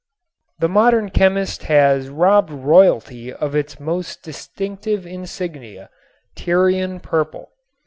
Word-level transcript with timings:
The 0.57 0.67
modern 0.67 1.11
chemist 1.11 1.61
has 1.65 2.09
robbed 2.09 2.49
royalty 2.49 3.31
of 3.31 3.53
its 3.53 3.79
most 3.79 4.23
distinctive 4.23 5.05
insignia, 5.05 5.91
Tyrian 6.35 6.99
purple. 6.99 7.51